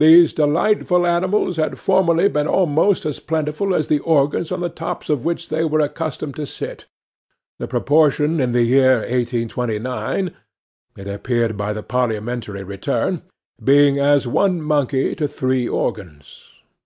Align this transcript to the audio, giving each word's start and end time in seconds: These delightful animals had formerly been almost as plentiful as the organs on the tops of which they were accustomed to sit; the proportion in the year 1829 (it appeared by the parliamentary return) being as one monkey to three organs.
These 0.00 0.32
delightful 0.32 1.06
animals 1.06 1.58
had 1.58 1.78
formerly 1.78 2.30
been 2.30 2.48
almost 2.48 3.04
as 3.04 3.20
plentiful 3.20 3.74
as 3.74 3.86
the 3.88 3.98
organs 3.98 4.50
on 4.50 4.60
the 4.62 4.70
tops 4.70 5.10
of 5.10 5.26
which 5.26 5.50
they 5.50 5.62
were 5.62 5.80
accustomed 5.80 6.36
to 6.36 6.46
sit; 6.46 6.86
the 7.58 7.68
proportion 7.68 8.40
in 8.40 8.52
the 8.52 8.62
year 8.64 9.00
1829 9.00 10.32
(it 10.96 11.06
appeared 11.06 11.58
by 11.58 11.74
the 11.74 11.82
parliamentary 11.82 12.62
return) 12.64 13.20
being 13.62 13.98
as 13.98 14.26
one 14.26 14.62
monkey 14.62 15.14
to 15.16 15.28
three 15.28 15.68
organs. 15.68 16.44